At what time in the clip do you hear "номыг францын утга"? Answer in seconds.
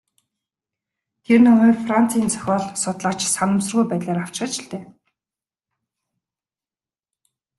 1.45-2.33